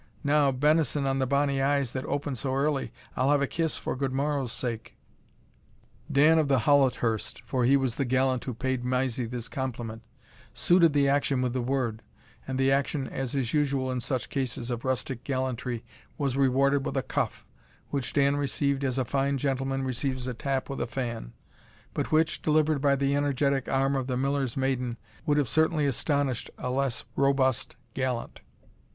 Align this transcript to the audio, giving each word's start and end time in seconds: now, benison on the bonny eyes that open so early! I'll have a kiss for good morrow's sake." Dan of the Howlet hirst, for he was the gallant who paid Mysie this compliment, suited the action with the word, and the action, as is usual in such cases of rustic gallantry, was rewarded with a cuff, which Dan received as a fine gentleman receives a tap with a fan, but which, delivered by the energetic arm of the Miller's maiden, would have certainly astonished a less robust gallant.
now, 0.23 0.51
benison 0.51 1.05
on 1.05 1.19
the 1.19 1.27
bonny 1.27 1.61
eyes 1.61 1.91
that 1.91 2.03
open 2.05 2.33
so 2.33 2.55
early! 2.55 2.91
I'll 3.15 3.29
have 3.29 3.41
a 3.43 3.45
kiss 3.45 3.77
for 3.77 3.95
good 3.95 4.11
morrow's 4.11 4.51
sake." 4.51 4.97
Dan 6.11 6.39
of 6.39 6.47
the 6.47 6.61
Howlet 6.61 7.01
hirst, 7.05 7.43
for 7.45 7.65
he 7.65 7.77
was 7.77 7.97
the 7.97 8.03
gallant 8.05 8.43
who 8.45 8.55
paid 8.55 8.83
Mysie 8.83 9.27
this 9.29 9.47
compliment, 9.47 10.01
suited 10.55 10.93
the 10.93 11.07
action 11.07 11.39
with 11.43 11.53
the 11.53 11.61
word, 11.61 12.01
and 12.47 12.57
the 12.57 12.71
action, 12.71 13.05
as 13.09 13.35
is 13.35 13.53
usual 13.53 13.91
in 13.91 13.99
such 14.01 14.31
cases 14.31 14.71
of 14.71 14.83
rustic 14.83 15.23
gallantry, 15.23 15.83
was 16.17 16.35
rewarded 16.35 16.83
with 16.83 16.97
a 16.97 17.03
cuff, 17.03 17.45
which 17.91 18.11
Dan 18.11 18.37
received 18.37 18.83
as 18.83 18.97
a 18.97 19.05
fine 19.05 19.37
gentleman 19.37 19.83
receives 19.83 20.27
a 20.27 20.33
tap 20.33 20.67
with 20.67 20.81
a 20.81 20.87
fan, 20.87 21.33
but 21.93 22.11
which, 22.11 22.41
delivered 22.41 22.81
by 22.81 22.95
the 22.95 23.15
energetic 23.15 23.69
arm 23.69 23.95
of 23.95 24.07
the 24.07 24.17
Miller's 24.17 24.57
maiden, 24.57 24.97
would 25.27 25.37
have 25.37 25.47
certainly 25.47 25.85
astonished 25.85 26.49
a 26.57 26.71
less 26.71 27.05
robust 27.15 27.75
gallant. 27.93 28.41